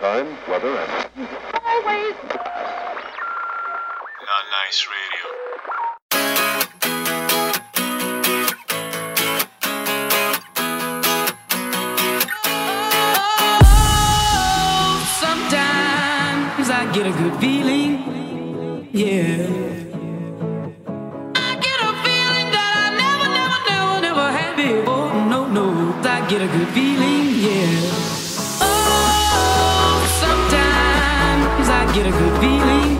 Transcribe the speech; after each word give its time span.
time, 0.00 0.26
weather, 0.48 0.74
and 0.78 1.28
Always. 1.62 2.14
Not 4.24 4.44
nice 4.50 4.86
radio. 4.88 5.24
Oh, 13.52 15.04
sometimes 15.20 16.70
I 16.70 16.90
get 16.94 17.06
a 17.06 17.12
good 17.12 17.38
feeling, 17.38 18.88
yeah. 18.92 19.49
Get 32.02 32.14
a 32.14 32.18
good 32.18 32.40
feeling, 32.40 32.99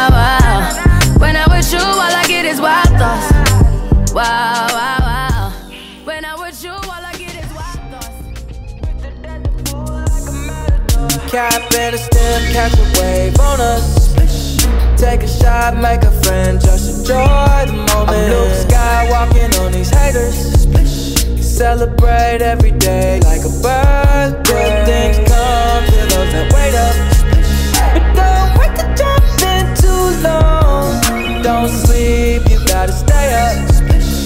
Cap 11.81 11.93
a 11.93 11.97
stem, 11.97 12.53
catch 12.53 12.73
a 12.77 13.01
wave 13.01 13.39
on 13.39 13.59
us. 13.59 14.13
Take 15.01 15.23
a 15.23 15.27
shot, 15.27 15.75
make 15.75 16.03
a 16.03 16.11
friend, 16.21 16.61
just 16.61 16.99
enjoy 16.99 17.65
the 17.65 17.73
moment. 17.73 18.09
I'm 18.11 18.29
Luke 18.29 18.53
Skywalking 18.67 19.59
on 19.65 19.71
these 19.71 19.89
haters. 19.89 20.37
Celebrate 21.43 22.43
every 22.43 22.69
day 22.69 23.19
like 23.21 23.41
a 23.41 23.49
birthday. 23.65 24.43
Good 24.43 24.85
things 24.85 25.17
come 25.27 25.83
to 25.85 26.01
those 26.13 26.31
that 26.33 26.53
wait 26.53 26.75
up. 26.85 26.95
But 27.95 28.05
don't 28.13 28.51
wait 28.59 28.73
to 28.77 28.85
jump 28.95 29.25
in 29.41 29.65
too 29.81 30.05
long. 30.21 31.41
Don't 31.41 31.69
sleep, 31.69 32.47
you 32.47 32.63
gotta 32.67 32.93
stay 32.93 33.33
up. 33.33 33.57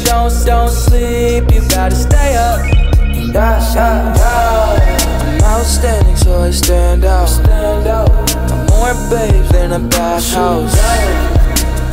Don't, 0.04 0.46
don't 0.46 0.72
sleep, 0.72 1.50
you 1.54 1.62
gotta 1.70 1.96
stay 1.96 2.36
up. 2.36 2.60
Yeah, 3.34 3.74
yeah, 3.74 4.18
yeah. 4.18 5.25
I'm 5.56 5.62
outstanding, 5.62 6.18
so 6.18 6.42
I 6.42 6.52
stand 6.52 7.06
out. 7.06 7.28
Stand 7.28 7.88
out. 7.88 8.12
I'm 8.52 8.66
more 8.68 8.94
babes 9.10 9.48
than 9.54 9.72
a 9.72 9.80
bathhouse. 9.80 10.76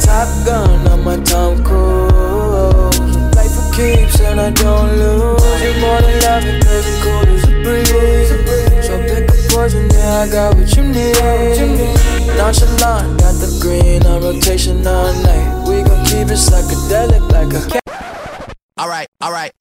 Top 0.04 0.26
gun 0.44 0.84
on 0.88 1.04
my 1.04 1.16
Tom 1.18 1.62
Cruise. 1.62 2.98
Life 3.36 3.54
for 3.54 3.72
keeps 3.76 4.18
and 4.18 4.40
I 4.40 4.50
don't 4.50 4.90
lose. 4.98 5.62
You 5.62 5.80
more 5.80 6.00
than 6.02 6.18
love 6.26 6.44
it, 6.44 6.64
cause 6.64 6.86
it's 6.88 7.02
cool 7.04 7.22
as 7.30 7.44
a 7.44 7.52
breeze. 7.62 8.84
So 8.84 8.98
pick 8.98 9.30
a 9.30 9.54
poison, 9.54 9.88
yeah, 9.90 10.26
I 10.26 10.28
got 10.28 10.56
what 10.56 10.76
you 10.76 10.82
need. 10.82 12.36
Nonchalant, 12.36 13.20
got 13.20 13.34
the 13.38 13.58
green 13.62 14.04
on 14.06 14.22
rotation 14.24 14.84
all 14.84 15.14
night. 15.22 15.68
We 15.68 15.84
gon' 15.84 16.04
keep 16.06 16.26
it 16.26 16.42
psychedelic 16.42 17.30
like 17.30 17.54
a 17.54 17.70
cat. 17.70 18.56
Alright, 18.80 19.06
alright. 19.22 19.52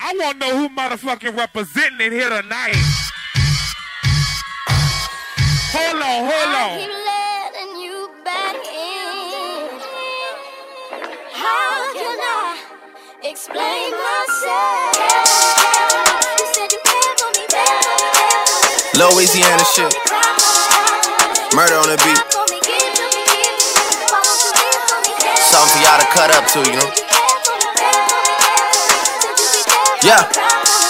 I 0.00 0.14
want 0.18 0.40
to 0.40 0.48
know 0.48 0.56
who 0.58 0.74
motherfucking 0.74 1.36
representing 1.36 2.08
it 2.08 2.12
here 2.12 2.28
tonight. 2.28 2.74
Hold 5.72 6.02
on, 6.02 6.26
hold 6.26 6.50
on. 6.50 6.82
keep 6.82 6.90
letting 6.90 7.78
you 7.78 8.10
back 8.24 8.58
in. 8.58 9.70
How 11.30 11.94
can 11.94 12.18
I 12.18 12.58
explain 13.22 13.94
myself? 13.94 14.98
You 16.42 16.46
said 16.50 16.74
you 16.74 16.80
cared 16.82 17.18
for 17.22 17.30
me, 17.38 17.46
cared 17.46 17.86
for 17.86 18.02
me, 18.02 18.18
cared 18.18 18.50
for 18.50 18.98
me. 18.98 19.14
Louisiana 19.14 19.62
shit. 19.70 19.94
Murder 21.54 21.78
on 21.78 21.86
the 21.86 22.02
beat. 22.02 22.18
Something 25.38 25.70
for 25.70 25.78
y'all 25.86 26.02
to 26.02 26.06
cut 26.10 26.34
up 26.34 26.50
to, 26.50 26.58
you 26.66 26.74
know? 26.74 26.90
Yeah. 30.02 30.89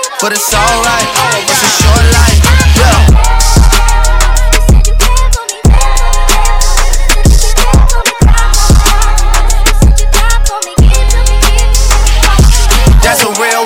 but 0.21 0.33
it's 0.33 0.53
alright. 0.53 1.09
It's 1.49 1.63
a 1.63 1.71
short 1.81 2.05
life, 2.13 2.41
yeah. 2.77 3.40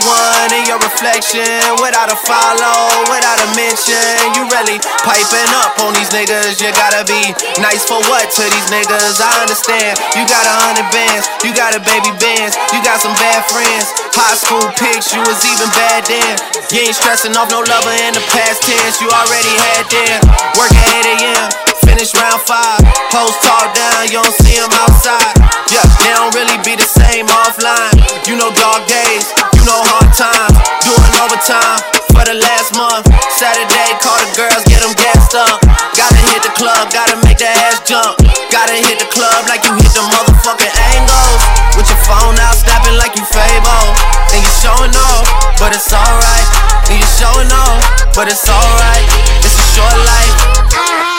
one 0.04 0.50
in 0.52 0.68
your 0.68 0.80
reflection. 0.82 1.48
Without 1.80 2.12
a 2.12 2.18
follow, 2.28 3.08
without 3.08 3.40
a 3.40 3.50
mention. 3.56 4.36
You 4.36 4.44
really 4.52 4.82
piping 5.04 5.52
up 5.64 5.80
on 5.84 5.96
these 5.96 6.12
niggas. 6.12 6.60
You 6.60 6.72
gotta 6.76 7.08
be 7.08 7.32
nice 7.62 7.88
for 7.88 8.00
what 8.12 8.28
to 8.36 8.44
these 8.44 8.68
niggas? 8.68 9.24
I 9.24 9.32
understand. 9.44 9.96
You 10.20 10.28
got 10.28 10.44
a 10.44 10.56
hundred 10.68 10.90
bands, 10.92 11.30
you 11.46 11.56
got 11.56 11.76
a 11.76 11.82
baby 11.82 12.12
bands, 12.20 12.60
you 12.76 12.80
got 12.84 13.00
some 13.00 13.16
bad 13.22 13.46
friends. 13.48 13.88
High 14.16 14.36
school 14.40 14.68
pics, 14.80 15.12
you 15.12 15.22
was 15.24 15.40
even 15.44 15.70
bad 15.76 16.08
then. 16.08 16.34
You 16.72 16.88
ain't 16.88 16.96
stressing 16.96 17.36
off 17.36 17.52
no 17.52 17.62
lover 17.64 17.96
in 18.08 18.16
the 18.16 18.24
past 18.32 18.64
tense. 18.64 19.00
You 19.00 19.08
already 19.12 19.54
had 19.72 19.86
them. 19.92 20.20
Work 20.60 20.72
at 20.72 20.88
8 21.08 21.24
a.m. 21.24 21.75
Finish 21.96 22.12
round 22.20 22.44
five. 22.44 22.84
Hoes 23.16 23.40
talk 23.40 23.72
down, 23.72 24.12
you 24.12 24.20
don't 24.20 24.36
see 24.44 24.60
them 24.60 24.68
outside. 24.84 25.32
Yeah, 25.72 25.80
they 26.04 26.12
don't 26.12 26.36
really 26.36 26.60
be 26.60 26.76
the 26.76 26.84
same 26.84 27.24
offline. 27.32 27.96
You 28.28 28.36
know 28.36 28.52
dog 28.52 28.84
days, 28.84 29.32
you 29.56 29.64
know 29.64 29.80
hard 29.80 30.12
times. 30.12 30.60
Doing 30.84 31.14
overtime 31.24 31.80
for 32.12 32.28
the 32.28 32.36
last 32.36 32.76
month. 32.76 33.08
Saturday, 33.40 33.96
call 34.04 34.20
the 34.28 34.28
girls, 34.36 34.68
get 34.68 34.84
them 34.84 34.92
gassed 35.00 35.40
up. 35.40 35.64
Gotta 35.96 36.20
hit 36.36 36.44
the 36.44 36.52
club, 36.60 36.92
gotta 36.92 37.16
make 37.24 37.40
that 37.40 37.56
ass 37.64 37.80
jump. 37.88 38.20
Gotta 38.52 38.76
hit 38.76 39.00
the 39.00 39.08
club 39.08 39.48
like 39.48 39.64
you 39.64 39.72
hit 39.80 39.96
the 39.96 40.04
motherfucking 40.04 40.76
angles. 41.00 41.42
With 41.80 41.88
your 41.88 42.02
phone 42.04 42.36
out, 42.44 42.60
snapping 42.60 43.00
like 43.00 43.16
you 43.16 43.24
Fabo. 43.24 43.96
And 44.36 44.44
you 44.44 44.52
showing 44.60 44.92
off, 44.92 45.24
but 45.64 45.72
it's 45.72 45.88
alright. 45.96 46.48
And 46.92 47.00
you 47.00 47.08
showing 47.08 47.48
off, 47.56 47.80
but 48.12 48.28
it's 48.28 48.44
alright. 48.52 49.08
It's 49.48 49.56
a 49.56 49.68
short 49.80 49.96
life. 49.96 51.15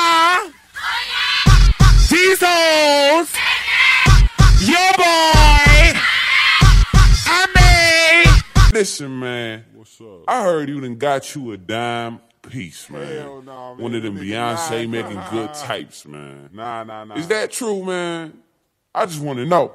These 2.16 2.38
hoes. 2.40 3.28
Your 4.62 4.92
boy. 4.96 6.00
I 7.28 8.24
mean. 8.24 8.72
Listen, 8.72 9.18
man. 9.18 9.66
What's 9.74 10.00
up? 10.00 10.24
I 10.26 10.42
heard 10.42 10.70
you 10.70 10.80
done 10.80 10.96
got 10.96 11.34
you 11.34 11.52
a 11.52 11.58
dime 11.58 12.20
piece, 12.40 12.88
man. 12.88 13.06
Hell 13.06 13.42
nah, 13.42 13.74
man. 13.74 13.82
One 13.82 13.94
of 13.94 14.02
them 14.02 14.16
Beyonce 14.16 14.86
nah, 14.86 14.90
making 14.90 15.16
nah. 15.16 15.30
good 15.30 15.52
types, 15.52 16.06
man. 16.06 16.48
Nah, 16.54 16.84
nah, 16.84 17.04
nah. 17.04 17.16
Is 17.16 17.28
that 17.28 17.52
true, 17.52 17.84
man? 17.84 18.32
I 18.94 19.04
just 19.04 19.20
want 19.20 19.38
to 19.38 19.44
know. 19.44 19.72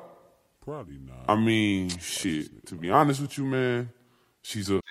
probably 0.65 0.97
not? 0.97 1.25
I 1.27 1.35
mean, 1.35 1.89
shit. 1.89 2.65
To 2.65 2.75
be 2.75 2.89
honest 2.89 3.21
with 3.21 3.37
you, 3.37 3.43
man, 3.43 3.91
she's 4.41 4.67
a 4.67 4.73
Not 4.73 4.81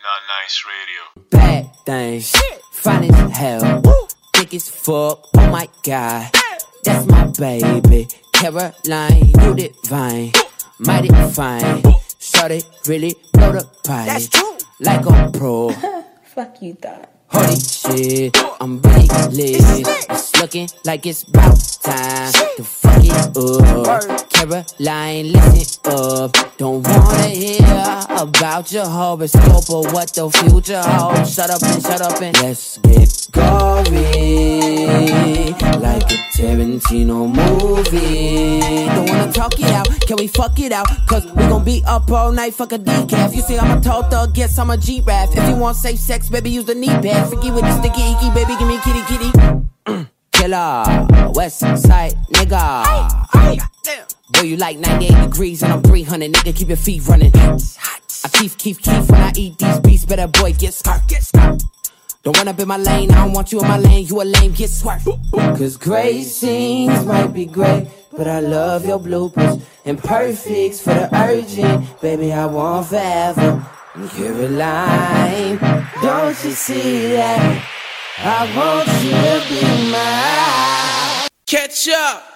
nice 0.41 0.64
radio. 0.70 1.29
Bad 1.31 1.75
thing, 1.85 2.20
fine 2.70 3.12
as 3.12 3.37
hell, 3.37 4.08
thick 4.37 4.55
as 4.55 4.69
fuck. 4.70 5.26
Oh 5.37 5.50
my 5.50 5.69
god, 5.82 6.31
that's 6.85 7.06
my 7.06 7.27
baby. 7.38 8.09
Caroline, 8.32 9.32
you 9.41 9.55
divine, 9.55 10.32
mighty 10.79 11.09
fine. 11.32 11.82
Shorty 12.19 12.62
really 12.87 13.15
blow 13.32 13.53
the 13.53 13.65
pipe. 13.85 14.06
That's 14.06 14.29
true. 14.29 14.56
Like 14.81 15.05
a 15.06 15.31
pro. 15.32 15.71
Fuck 16.25 16.62
you 16.62 16.75
thought. 16.75 17.09
Holy 17.32 17.56
shit, 17.61 18.37
I'm 18.61 18.81
really 18.82 19.06
lit. 19.31 19.87
It's 20.11 20.35
looking 20.41 20.69
like 20.85 21.06
it's 21.06 21.23
about 21.23 21.56
time 21.81 22.32
to 22.56 22.65
fuck 22.65 23.05
it 23.05 23.37
up. 23.37 24.29
Caroline, 24.31 25.32
listen 25.32 25.81
up. 25.93 26.35
Don't 26.59 26.82
wanna 26.87 27.29
hear 27.29 28.05
about 28.11 28.73
your 28.73 28.87
horoscope 28.87 29.71
or 29.71 29.85
what 29.93 30.12
the 30.12 30.29
future 30.31 30.82
holds. 30.82 31.32
Shut 31.32 31.50
up 31.50 31.62
and 31.62 31.82
shut 31.82 32.00
up 32.00 32.21
and 32.21 32.37
let's 32.43 32.79
get 32.79 33.19
gory. 33.32 34.61
Like 35.81 36.11
a 36.11 36.19
Tarantino 36.35 37.29
movie. 37.29 38.61
Don't 38.87 39.09
wanna 39.09 39.32
talk 39.32 39.59
it 39.59 39.71
out, 39.73 39.88
can 40.06 40.17
we 40.17 40.27
fuck 40.27 40.59
it 40.59 40.73
out? 40.73 40.87
Cause 41.06 41.25
we 41.27 41.43
gon' 41.49 41.65
be 41.65 41.82
up 41.87 42.11
all 42.11 42.32
night, 42.32 42.55
fuck 42.55 42.73
a 42.73 42.79
decaf. 42.79 43.35
You 43.35 43.43
say 43.43 43.59
I'm 43.59 43.79
a 43.79 43.81
tall 43.81 44.03
thug, 44.05 44.35
guess 44.35 44.59
I'm 44.59 44.71
a 44.71 44.77
G-Rap. 44.77 45.31
If 45.32 45.49
you 45.49 45.56
want 45.56 45.77
safe 45.77 45.99
sex, 45.99 46.29
baby, 46.29 46.50
use 46.50 46.65
the 46.65 46.75
knee 46.75 46.88
pad. 46.88 47.29
Forget 47.29 47.55
with 47.55 47.62
the 47.62 47.79
sticky 47.81 48.03
icky, 48.12 48.31
baby, 48.31 48.56
give 48.59 48.69
me 48.69 48.79
kitty 48.85 49.03
kitty. 49.09 50.06
Killer, 50.32 51.06
West 51.35 51.61
Side 51.61 52.15
nigga. 52.32 53.21
Boy, 54.32 54.43
you 54.43 54.56
like 54.56 54.79
98 54.79 55.25
degrees 55.25 55.62
and 55.62 55.73
I'm 55.73 55.82
300, 55.82 56.32
nigga, 56.32 56.56
keep 56.56 56.69
your 56.69 56.77
feet 56.77 57.06
running. 57.06 57.32
I 57.35 58.29
keep, 58.32 58.56
keep, 58.56 58.79
keep 58.79 59.09
when 59.09 59.21
I 59.21 59.32
eat 59.37 59.59
these 59.59 59.81
beats, 59.81 60.05
better 60.05 60.29
boy, 60.29 60.53
get 60.53 60.75
scarf, 60.75 61.06
get 61.09 61.23
scarf. 61.23 61.61
Don't 62.22 62.37
run 62.37 62.49
up 62.49 62.58
in 62.58 62.69
my 62.69 62.76
lane, 62.76 63.11
I 63.12 63.25
don't 63.25 63.32
want 63.32 63.50
you 63.50 63.61
in 63.61 63.67
my 63.67 63.78
lane, 63.78 64.05
you 64.06 64.20
a 64.20 64.25
lame, 64.25 64.52
get 64.52 64.69
swerved. 64.69 65.08
Cause 65.32 65.78
great 65.78 66.25
scenes 66.25 67.06
might 67.06 67.28
be 67.28 67.46
great, 67.46 67.88
but 68.12 68.28
I 68.28 68.40
love 68.40 68.84
your 68.84 69.00
bloopers. 69.00 69.62
And 69.87 69.99
perfects 69.99 70.82
for 70.82 70.93
the 70.93 71.08
urgent, 71.17 72.00
baby, 72.02 72.31
I 72.31 72.44
want 72.44 72.88
forever. 72.88 73.67
Caroline, 74.11 75.58
don't 76.02 76.44
you 76.44 76.50
see 76.50 77.12
that? 77.12 77.64
I 78.19 78.55
want 78.55 78.87
you 79.02 79.11
to 79.12 79.40
be 79.49 79.90
mine. 79.90 81.28
Catch 81.46 81.88
up. 81.88 82.30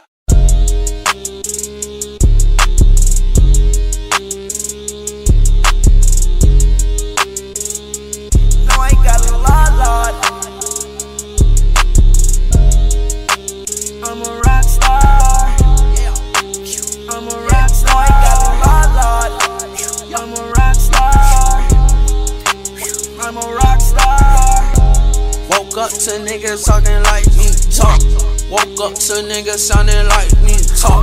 Woke 25.75 25.91
up 25.91 25.99
to 26.07 26.11
niggas 26.23 26.65
talking 26.67 27.03
like 27.03 27.27
me, 27.35 27.51
talk. 27.75 27.99
Woke 28.47 28.79
up 28.79 28.95
to 28.95 29.27
niggas 29.27 29.59
sounding 29.59 30.07
like 30.07 30.31
me, 30.39 30.55
talk. 30.79 31.03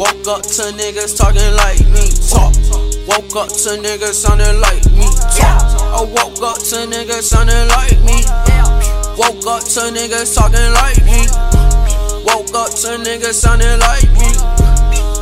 Woke 0.00 0.24
up 0.24 0.40
to 0.40 0.72
niggas 0.72 1.18
talking 1.20 1.52
like 1.52 1.84
me, 1.92 2.08
talk. 2.24 2.56
Woke 3.04 3.36
up 3.36 3.52
to 3.52 3.76
niggas 3.76 4.16
sounding 4.16 4.58
like 4.64 4.88
me, 4.96 5.04
talk. 5.36 5.60
I 5.92 6.00
woke 6.00 6.40
up 6.40 6.56
to 6.56 6.88
niggas 6.88 7.28
sounding 7.28 7.68
like 7.68 8.00
me. 8.08 8.24
Woke 9.20 9.44
up 9.44 9.60
to 9.76 9.92
niggas 9.92 10.32
talking 10.32 10.72
like 10.72 11.04
me. 11.04 11.28
Woke 12.24 12.56
up 12.56 12.72
to 12.72 12.96
niggas 12.96 13.36
sounding 13.36 13.78
like 13.84 14.08
me. 14.16 14.32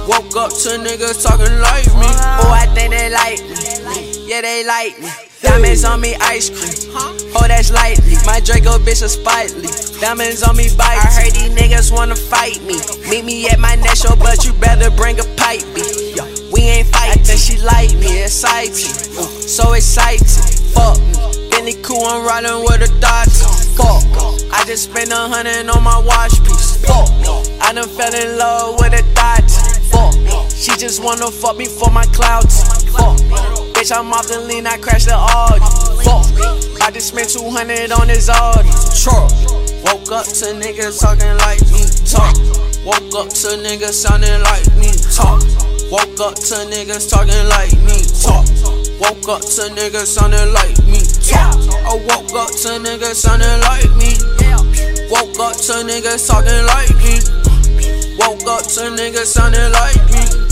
Woke 0.07 0.37
up 0.39 0.55
to 0.55 0.79
niggas 0.79 1.19
talking 1.19 1.59
like 1.59 1.91
me. 1.99 2.11
Oh, 2.47 2.55
I 2.55 2.71
think 2.71 2.95
they 2.95 3.11
like 3.11 3.43
me. 3.43 4.31
Yeah, 4.31 4.41
they 4.41 4.65
like 4.65 5.01
me. 5.01 5.24
Diamonds 5.45 5.85
on 5.85 6.01
me, 6.01 6.15
ice 6.21 6.49
cream. 6.49 6.97
Oh, 7.37 7.45
that's 7.47 7.71
lightly. 7.71 8.17
My 8.25 8.41
Draco 8.41 8.79
bitch 8.79 9.03
is 9.05 9.17
spitely. 9.17 9.69
Diamonds 10.01 10.43
on 10.43 10.57
me, 10.57 10.69
bite. 10.77 10.97
I 10.97 11.11
heard 11.13 11.33
these 11.33 11.53
niggas 11.53 11.93
wanna 11.93 12.17
fight 12.17 12.63
me. 12.65 12.81
Meet 13.09 13.25
me 13.25 13.49
at 13.49 13.61
my 13.61 13.75
next 13.77 14.03
show, 14.03 14.17
but 14.17 14.45
you 14.45 14.53
better 14.55 14.91
bring 14.91 15.21
a 15.21 15.25
pipe. 15.37 15.63
B. 15.75 15.83
We 16.53 16.63
ain't 16.63 16.89
fighting. 16.89 17.21
I 17.21 17.25
think 17.25 17.41
she 17.41 17.61
like 17.61 17.93
me, 18.01 18.23
exciting. 18.23 18.89
Ooh, 19.15 19.21
uh, 19.21 19.29
so 19.45 19.73
exciting. 19.75 20.25
Fuck 20.73 20.99
me. 20.99 21.13
Bentley 21.51 21.77
cool, 21.83 22.05
I'm 22.07 22.25
riding 22.27 22.65
with 22.65 22.83
a 22.83 22.91
Dodge. 23.01 23.37
Fuck. 23.77 24.03
I 24.53 24.65
just 24.67 24.85
spent 24.91 25.13
a 25.13 25.29
hundred 25.29 25.69
on 25.69 25.83
my 25.83 25.99
watch 25.99 26.41
piece. 26.45 26.81
Fuck. 26.87 27.11
I 27.61 27.73
done 27.73 27.89
fell 27.89 28.15
in 28.15 28.39
love 28.39 28.81
with 28.81 28.95
a 28.95 29.03
Dodge. 29.15 29.53
Fuck. 29.93 30.15
She 30.51 30.73
just 30.79 31.03
wanna 31.03 31.31
fuck 31.31 31.57
me 31.57 31.67
for 31.67 31.91
my 31.91 32.07
clouds. 32.07 32.63
Fuck. 32.91 33.54
Bitch, 33.85 33.93
I'm 33.95 34.11
off 34.15 34.27
the 34.29 34.41
lean, 34.41 34.67
I 34.67 34.79
crashed 34.79 35.13
the 35.13 35.13
Audi. 35.13 35.61
Fuck. 36.09 36.81
I 36.81 36.91
just 36.91 37.13
spent 37.13 37.29
200 37.29 37.93
on 37.93 38.09
this 38.09 38.31
Audi. 38.33 38.73
Truck. 38.97 39.29
Woke 39.85 40.09
up 40.09 40.25
to 40.25 40.57
niggas 40.57 41.05
talking 41.05 41.37
like 41.45 41.61
me. 41.69 41.85
Talk. 42.09 42.33
Woke 42.89 43.13
up 43.13 43.29
to 43.29 43.61
niggas 43.61 43.93
sounding 43.93 44.41
like 44.41 44.65
me. 44.81 44.89
Talk. 45.13 45.45
Woke 45.93 46.17
up 46.17 46.33
to 46.33 46.65
niggas 46.65 47.13
talking 47.13 47.45
like 47.53 47.77
me. 47.85 48.01
Talk. 48.25 48.49
Woke 49.05 49.29
up 49.29 49.45
to 49.53 49.69
niggas 49.77 50.09
sounding 50.09 50.49
like 50.57 50.81
me. 50.89 51.05
Talk. 51.21 51.53
I 51.85 51.93
woke 52.09 52.33
up 52.33 52.57
to 52.65 52.81
niggas 52.81 53.21
sounding 53.21 53.61
like 53.69 53.93
me. 54.01 54.17
Woke 55.13 55.37
up 55.45 55.61
to 55.61 55.85
niggas 55.85 56.25
talking 56.25 56.65
like 56.73 56.97
me. 57.05 57.21
Woke 58.17 58.49
up 58.49 58.65
to 58.65 58.89
niggas 58.97 59.29
sounding 59.29 59.69
like 59.77 60.01
me. 60.09 60.44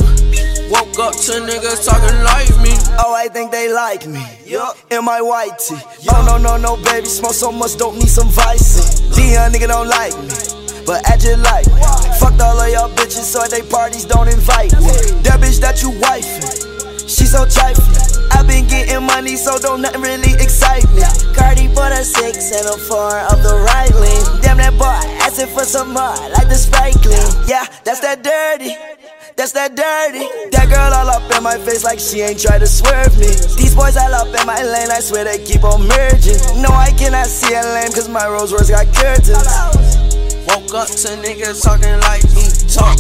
Woke 0.70 0.98
up 0.98 1.14
to 1.14 1.32
niggas 1.42 1.84
talking 1.84 2.22
like 2.22 2.50
me. 2.62 2.74
Oh, 2.98 3.14
I 3.14 3.28
think 3.28 3.50
they 3.50 3.72
like 3.72 4.06
me. 4.06 4.22
Yup. 4.44 4.76
In 4.90 5.04
my 5.04 5.20
white 5.20 5.58
tee. 5.58 5.80
Oh, 6.10 6.24
no, 6.26 6.38
no, 6.38 6.56
no, 6.56 6.76
baby. 6.84 7.06
Smoke 7.06 7.32
so 7.32 7.50
much, 7.50 7.76
don't 7.76 7.94
need 7.96 8.08
some 8.08 8.28
vice. 8.28 9.00
Dion 9.14 9.52
nigga 9.52 9.68
don't 9.68 9.88
like 9.88 10.14
me. 10.22 10.84
But 10.86 11.06
act 11.08 11.22
just 11.22 11.42
like 11.42 11.66
me. 11.66 11.80
Fucked 12.18 12.40
all 12.40 12.60
of 12.60 12.68
y'all 12.70 12.90
bitches, 12.90 13.24
so 13.24 13.42
at 13.42 13.50
they 13.50 13.62
parties 13.62 14.04
don't 14.04 14.28
invite 14.28 14.72
me. 14.80 14.92
That 15.22 15.40
bitch 15.40 15.60
that 15.60 15.82
you 15.82 15.90
wifing. 15.90 17.08
She 17.08 17.24
so 17.26 17.46
trifling. 17.46 18.11
I 18.32 18.42
been 18.46 18.66
getting 18.66 19.04
money, 19.06 19.36
so 19.36 19.58
don't 19.58 19.80
nothing 19.82 20.02
really 20.02 20.32
excite 20.40 20.84
me. 20.92 21.02
Cardi 21.36 21.68
put 21.68 21.92
a 21.92 22.04
six 22.04 22.52
and 22.52 22.66
a 22.68 22.76
four 22.78 23.18
of 23.32 23.42
the 23.42 23.54
right 23.66 23.92
lane. 23.94 24.26
Damn 24.42 24.58
that 24.58 24.74
boy, 24.78 25.00
asking 25.22 25.48
for 25.54 25.64
some 25.64 25.92
more, 25.92 26.16
like 26.34 26.48
the 26.48 26.56
Sprite 26.56 26.94
clean. 27.00 27.22
Yeah, 27.48 27.66
that's 27.84 28.00
that 28.00 28.22
dirty. 28.22 28.74
that's 29.36 29.52
that 29.52 29.74
dirty. 29.76 30.24
That 30.52 30.68
girl 30.68 30.92
all 30.92 31.08
up 31.10 31.24
in 31.36 31.42
my 31.42 31.56
face 31.58 31.84
like 31.84 31.98
she 31.98 32.20
ain't 32.20 32.40
try 32.40 32.58
to 32.58 32.66
swerve 32.66 33.12
me. 33.18 33.32
These 33.56 33.74
boys 33.74 33.96
all 33.96 34.14
up 34.14 34.28
in 34.28 34.46
my 34.46 34.60
lane, 34.62 34.90
I 34.90 35.00
swear 35.00 35.24
they 35.24 35.42
keep 35.44 35.64
on 35.64 35.86
merging. 35.88 36.38
No, 36.60 36.68
I 36.70 36.90
cannot 36.96 37.26
see 37.26 37.54
a 37.54 37.62
lane, 37.62 37.92
cause 37.92 38.08
my 38.08 38.26
Rolls 38.26 38.52
Royce 38.52 38.70
got 38.70 38.86
curtains. 38.94 39.46
Woke 40.48 40.74
up 40.74 40.88
to 40.88 41.08
niggas 41.22 41.62
talking 41.62 41.96
like 42.08 42.24
me, 42.34 42.44
talk. 42.68 42.98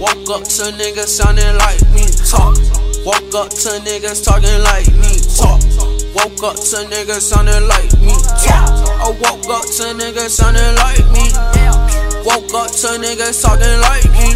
Woke 0.00 0.40
up 0.40 0.44
to 0.44 0.72
niggas 0.78 1.10
sounding 1.10 1.56
like 1.58 1.82
me, 1.92 2.06
talk. 2.28 2.56
Woke 3.04 3.34
up 3.34 3.50
to 3.50 3.68
niggas 3.84 4.24
talking 4.24 4.62
like 4.64 4.88
me, 4.96 5.20
talk. 5.36 5.60
Woke 6.16 6.40
up 6.40 6.56
to 6.56 6.88
niggas 6.88 7.20
sounding 7.20 7.68
like 7.68 7.92
me, 8.00 8.16
talk. 8.40 8.72
I 8.96 9.12
woke 9.20 9.44
up 9.52 9.68
to 9.76 9.92
niggas 9.92 10.32
sounding 10.32 10.74
like 10.80 11.04
me. 11.12 11.28
Woke 12.24 12.54
up 12.56 12.72
to 12.72 12.96
niggas 12.96 13.42
talking 13.44 13.76
like 13.84 14.08
me. 14.16 14.32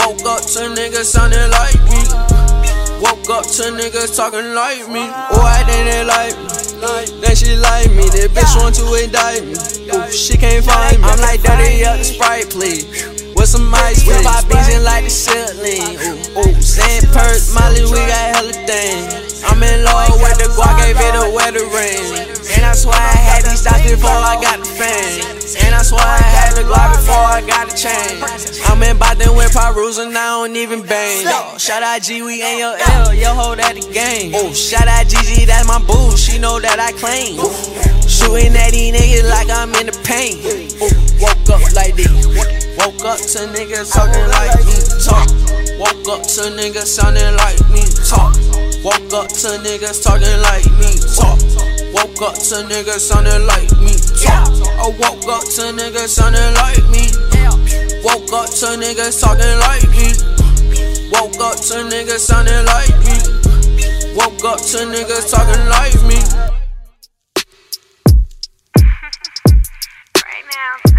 Woke 0.00 0.24
up 0.24 0.40
to 0.48 0.72
niggas 0.72 1.12
sounding 1.12 1.50
like 1.52 1.76
me. 1.92 2.00
Woke 3.04 3.28
up 3.28 3.44
to 3.44 3.68
niggas 3.76 4.16
talking 4.16 4.54
like 4.54 4.88
me. 4.88 5.04
Oh, 5.04 5.44
I 5.44 5.62
they 5.68 6.04
like 6.04 6.36
me. 6.40 7.20
Then 7.20 7.36
she 7.36 7.54
like 7.56 7.90
me. 7.90 8.08
That 8.16 8.30
bitch 8.32 8.56
want 8.56 8.76
to 8.76 8.88
indict 8.96 9.44
me. 9.44 9.52
Ooh, 9.92 10.10
she 10.10 10.38
can't 10.38 10.64
find 10.64 10.96
me. 10.96 11.04
I'm 11.04 11.20
like, 11.20 11.42
dirty 11.42 11.84
up 11.84 11.98
the 11.98 12.04
sprite, 12.04 12.48
please. 12.48 13.17
With 13.36 13.48
some 13.48 13.72
ice, 13.74 14.06
with 14.06 14.24
my 14.24 14.40
beans 14.48 14.84
like 14.84 15.04
the 15.04 15.10
ceiling. 15.10 15.96
Ooh, 15.98 16.40
ooh, 16.40 16.60
sand 16.60 17.06
purse, 17.12 17.54
Molly, 17.54 17.82
we 17.84 17.98
got 18.06 18.36
hella 18.36 18.52
things. 18.66 19.42
I'm 19.44 19.62
in 19.62 19.84
love 19.84 20.20
with 20.20 20.38
the 20.38 20.48
guac, 20.54 20.76
gave 20.82 20.96
it 20.98 21.14
a 21.14 21.30
wedding 21.34 21.70
ring. 21.70 22.28
And 22.56 22.64
I 22.64 22.72
swear 22.74 22.96
I 22.96 23.16
had 23.16 23.44
these 23.44 23.60
stocks 23.60 23.88
before 23.88 24.10
I 24.10 24.40
got 24.40 24.58
the 24.58 24.66
fame. 24.66 25.38
And 25.64 25.74
I 25.74 25.82
swear 25.82 26.02
I 26.02 26.18
had 26.18 26.56
the 26.56 26.62
Glock 26.62 26.96
before 26.96 27.14
I 27.14 27.40
got 27.46 27.70
the 27.70 27.76
chain. 27.76 28.18
I'm 28.66 28.82
in 28.82 28.98
Boston 28.98 29.36
with 29.36 29.52
Pirus 29.52 29.98
and 29.98 30.16
I 30.16 30.42
don't 30.42 30.56
even 30.56 30.82
bang. 30.82 31.24
Yo, 31.24 31.58
shout 31.58 31.82
out 31.82 32.02
G, 32.02 32.22
we 32.22 32.42
ain't 32.42 32.58
your 32.58 32.76
L, 32.76 33.14
yo 33.14 33.32
hold 33.34 33.60
at 33.60 33.74
the 33.74 33.86
game. 33.92 34.32
Oh, 34.34 34.52
shout 34.52 34.88
out 34.88 35.06
GG, 35.06 35.46
that's 35.46 35.66
my 35.66 35.78
boo, 35.78 36.16
she 36.16 36.38
know 36.38 36.60
that 36.60 36.80
I 36.80 36.92
claim. 36.92 37.38
Shooting 38.08 38.56
at 38.56 38.72
these 38.72 38.92
niggas 38.92 39.30
like 39.30 39.48
I'm 39.50 39.74
in 39.76 39.86
the 39.86 39.96
pain. 40.04 40.38
Ooh, 40.82 41.22
woke 41.22 41.48
up 41.50 41.72
like 41.74 41.94
this. 41.94 42.67
Woke 42.78 43.04
up 43.04 43.18
to 43.18 43.40
niggas 43.50 43.90
talking 43.90 44.28
like 44.38 44.54
me. 44.62 44.78
Talk. 45.02 45.26
Woke 45.82 46.08
up 46.14 46.22
to 46.22 46.46
niggas 46.54 46.86
sounding 46.86 47.34
like 47.34 47.58
me. 47.74 47.82
Talk. 48.06 48.38
Woke 48.86 49.12
up 49.18 49.28
to 49.28 49.58
niggas 49.58 49.98
talking 50.02 50.38
like 50.46 50.70
me. 50.78 50.94
Talk. 51.10 51.42
Woke 51.90 52.22
up 52.22 52.34
to 52.38 52.62
niggas 52.70 53.02
sounding 53.02 53.46
like 53.46 53.70
me. 53.82 53.98
Talk. 54.22 54.46
I 54.78 54.94
woke 54.94 55.26
up 55.26 55.42
to 55.58 55.74
niggas 55.74 56.14
sounding 56.14 56.54
like 56.54 56.86
me. 56.94 57.10
Woke 58.06 58.32
up 58.32 58.46
to 58.46 58.78
niggas 58.78 59.20
talking 59.20 59.58
like 59.58 59.88
me. 59.90 60.14
Woke 61.10 61.40
up 61.42 61.58
to 61.58 61.82
niggas 61.82 62.22
sounding 62.22 62.64
like 62.64 62.94
me. 63.02 63.18
Woke 64.14 64.44
up 64.44 64.60
to 64.70 64.86
niggas 64.86 65.30
talking 65.30 65.66
like 65.66 65.98
me. 66.06 66.18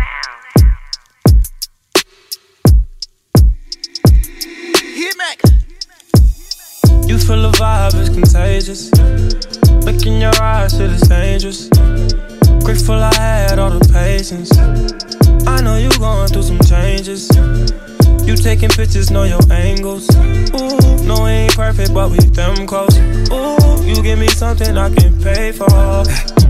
Hit 5.10 5.18
Mac. 5.18 5.42
You 7.08 7.18
feel 7.18 7.42
the 7.42 7.52
vibe 7.58 7.96
is 7.96 8.10
contagious. 8.10 8.92
Look 9.86 10.06
in 10.06 10.22
your 10.22 10.36
eyes, 10.40 10.78
shit 10.78 10.92
is 10.92 11.02
dangerous. 11.02 11.68
Grateful 12.64 12.96
I 12.96 13.14
had 13.16 13.58
all 13.58 13.72
the 13.72 13.82
patience. 13.92 14.56
I 15.48 15.62
know 15.62 15.78
you 15.78 15.90
going 15.98 16.28
through 16.28 16.44
some 16.44 16.60
changes. 16.60 17.28
You 18.28 18.36
taking 18.36 18.70
pictures, 18.70 19.10
know 19.10 19.24
your 19.24 19.42
angles. 19.52 20.08
Ooh, 20.16 21.04
no, 21.08 21.24
we 21.24 21.32
ain't 21.32 21.56
perfect, 21.56 21.92
but 21.92 22.12
we 22.12 22.18
them 22.18 22.68
close. 22.68 22.96
Ooh, 23.32 23.84
you 23.84 24.04
give 24.04 24.20
me 24.20 24.28
something 24.28 24.78
I 24.78 24.94
can 24.94 25.20
pay 25.24 25.52
for. 25.52 26.04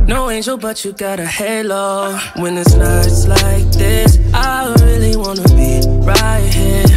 No 0.06 0.30
angel, 0.30 0.58
but 0.58 0.84
you 0.84 0.92
got 0.92 1.22
a 1.22 1.26
halo. 1.26 2.20
When 2.36 2.58
it's 2.58 2.76
nights 2.76 3.26
like 3.26 3.72
this, 3.72 4.20
I 4.34 4.74
really 4.82 5.16
wanna 5.16 5.48
be 5.56 5.80
right 6.04 6.44
here. 6.52 6.89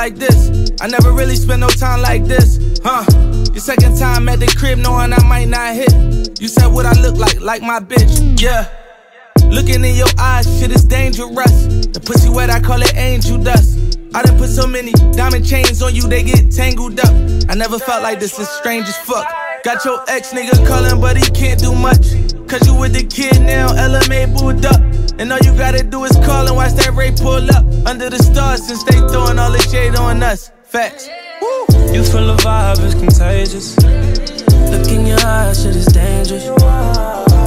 Like 0.00 0.16
this. 0.16 0.72
I 0.80 0.86
never 0.86 1.12
really 1.12 1.36
spent 1.36 1.60
no 1.60 1.68
time 1.68 2.00
like 2.00 2.24
this, 2.24 2.58
huh? 2.82 3.04
Your 3.52 3.60
second 3.60 3.98
time 3.98 4.30
at 4.30 4.40
the 4.40 4.46
crib, 4.46 4.78
knowing 4.78 5.12
I 5.12 5.22
might 5.28 5.48
not 5.48 5.74
hit. 5.74 6.40
You 6.40 6.48
said 6.48 6.68
what 6.68 6.86
I 6.86 6.98
look 7.02 7.16
like, 7.16 7.38
like 7.42 7.60
my 7.60 7.80
bitch, 7.80 8.40
yeah. 8.40 8.64
Looking 9.50 9.84
in 9.84 9.94
your 9.94 10.08
eyes, 10.18 10.46
shit 10.58 10.70
is 10.72 10.84
dangerous. 10.84 11.66
The 11.92 12.00
pussy 12.02 12.30
wet, 12.30 12.48
I 12.48 12.60
call 12.60 12.80
it 12.80 12.96
angel 12.96 13.36
dust. 13.36 13.76
I 14.14 14.22
done 14.22 14.38
put 14.38 14.48
so 14.48 14.66
many 14.66 14.92
diamond 15.12 15.46
chains 15.46 15.82
on 15.82 15.94
you, 15.94 16.08
they 16.08 16.22
get 16.22 16.50
tangled 16.50 16.98
up. 16.98 17.14
I 17.50 17.54
never 17.54 17.78
felt 17.78 18.02
like 18.02 18.20
this, 18.20 18.38
it's 18.38 18.48
strange 18.56 18.88
as 18.88 18.96
fuck. 18.96 19.28
Got 19.64 19.84
your 19.84 20.02
ex 20.08 20.32
nigga 20.32 20.66
calling, 20.66 20.98
but 20.98 21.18
he 21.18 21.28
can't 21.32 21.60
do 21.60 21.74
much. 21.74 22.16
Cause 22.48 22.66
you 22.66 22.74
with 22.74 22.94
the 22.94 23.04
kid 23.04 23.38
now, 23.42 23.68
LMA 23.68 24.32
booed 24.32 24.64
up. 24.64 24.80
And 25.20 25.30
all 25.30 25.38
you 25.40 25.54
gotta 25.54 25.82
do 25.82 26.04
is 26.04 26.16
call 26.24 26.46
and 26.46 26.56
watch 26.56 26.72
that 26.80 26.94
Ray 26.94 27.10
pull 27.12 27.44
up. 27.50 27.62
Under 27.84 28.08
the 28.08 28.16
stars, 28.16 28.66
since 28.66 28.82
they 28.84 28.96
throwing 29.12 29.38
all 29.38 29.52
the 29.52 29.60
shade 29.60 29.94
on 29.94 30.22
us. 30.22 30.50
Facts. 30.64 31.08
You 31.92 32.02
feel 32.02 32.26
the 32.32 32.36
vibe 32.40 32.82
is 32.82 32.94
contagious. 32.94 33.76
Look 34.72 34.88
in 34.88 35.04
your 35.04 35.20
eyes, 35.20 35.62
shit 35.62 35.76
is 35.76 35.84
dangerous. 35.92 36.48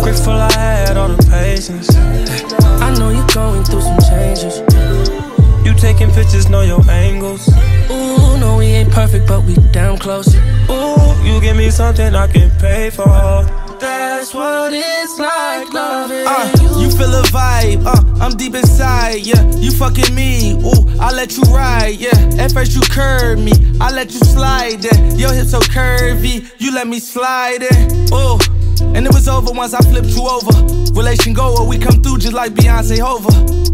Grateful 0.04 0.34
I 0.34 0.52
had 0.54 0.98
all 0.98 1.10
the 1.10 1.26
patience. 1.32 1.90
I 2.80 2.94
know 2.94 3.10
you're 3.10 3.34
going 3.34 3.64
through 3.64 3.82
some 3.82 3.98
changes. 4.06 4.62
You 5.66 5.74
taking 5.74 6.12
pictures, 6.12 6.50
know 6.50 6.62
your 6.62 6.88
angles. 6.88 7.50
Ooh, 7.90 8.38
no, 8.38 8.58
we 8.60 8.66
ain't 8.66 8.92
perfect, 8.92 9.28
but 9.28 9.44
we 9.46 9.56
damn 9.72 9.98
close. 9.98 10.30
Ooh, 10.70 11.26
you 11.26 11.42
give 11.42 11.58
me 11.58 11.72
something 11.72 12.14
I 12.14 12.28
can 12.28 12.52
pay 12.60 12.92
for. 12.92 13.63
That's 13.84 14.34
what 14.34 14.72
it's 14.74 15.20
like 15.20 15.74
loving 15.74 16.26
Uh, 16.26 16.80
you 16.80 16.90
feel 16.90 17.14
a 17.14 17.24
vibe, 17.24 17.86
uh, 17.86 18.24
I'm 18.24 18.38
deep 18.38 18.56
inside, 18.56 19.26
yeah. 19.26 19.44
You 19.58 19.72
fucking 19.72 20.16
me, 20.16 20.54
ooh, 20.54 20.88
I 21.02 21.12
let 21.12 21.36
you 21.36 21.44
ride, 21.54 21.98
yeah. 22.00 22.42
At 22.42 22.54
first 22.54 22.74
you 22.76 22.82
curved 22.82 23.42
me, 23.42 23.52
I 23.82 23.92
let 23.92 24.14
you 24.14 24.20
slide, 24.20 24.86
yeah. 24.86 24.98
Your 25.16 25.34
hips 25.34 25.52
so 25.52 25.60
curvy, 25.60 26.50
you 26.60 26.74
let 26.74 26.88
me 26.88 27.00
slide 27.00 27.64
in, 27.64 28.08
ooh. 28.14 28.40
And 28.96 29.06
it 29.06 29.14
was 29.14 29.28
over 29.28 29.52
once 29.52 29.74
I 29.74 29.82
flipped 29.82 30.16
you 30.16 30.30
over. 30.30 30.56
Relation 30.94 31.34
goer, 31.34 31.68
we 31.68 31.78
come 31.78 32.02
through 32.02 32.20
just 32.20 32.34
like 32.34 32.54
Beyonce 32.54 33.00
Hova. 33.00 33.32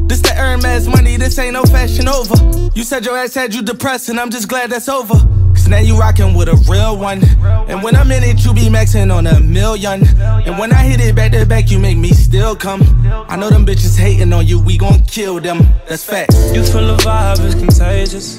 This 0.07 0.21
the 0.21 0.33
Hermes 0.33 0.87
money, 0.87 1.17
this 1.17 1.37
ain't 1.37 1.53
no 1.53 1.63
fashion 1.65 2.07
over. 2.07 2.35
You 2.73 2.81
said 2.83 3.05
your 3.05 3.15
ex 3.15 3.35
had 3.35 3.53
you 3.53 3.61
depressed, 3.61 4.09
and 4.09 4.19
I'm 4.19 4.31
just 4.31 4.47
glad 4.47 4.71
that's 4.71 4.89
over. 4.89 5.13
Cause 5.53 5.67
now 5.67 5.79
you 5.79 5.97
rockin' 5.97 6.33
with 6.33 6.49
a 6.49 6.55
real 6.69 6.97
one. 6.97 7.23
And 7.69 7.83
when 7.83 7.95
I'm 7.95 8.11
in 8.11 8.23
it, 8.23 8.43
you 8.45 8.53
be 8.53 8.69
maxing 8.69 9.13
on 9.13 9.27
a 9.27 9.39
million. 9.39 10.07
And 10.19 10.57
when 10.57 10.71
I 10.71 10.83
hit 10.83 10.99
it 10.99 11.15
back 11.15 11.31
to 11.33 11.45
back, 11.45 11.69
you 11.71 11.79
make 11.79 11.97
me 11.97 12.09
still 12.09 12.55
come. 12.55 12.81
I 13.29 13.35
know 13.35 13.49
them 13.49 13.65
bitches 13.65 13.97
hating 13.97 14.33
on 14.33 14.47
you, 14.47 14.59
we 14.61 14.77
gon' 14.77 15.01
kill 15.05 15.39
them. 15.39 15.59
That's 15.87 16.03
facts. 16.03 16.35
You 16.53 16.63
feel 16.63 16.95
the 16.95 16.97
vibe 17.03 17.39
is 17.45 17.55
contagious. 17.55 18.37